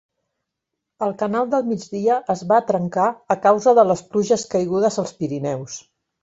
[1.07, 3.05] El Canal del Migdia es va trencar
[3.35, 5.79] a causa de les pluges caigudes als Pirineus.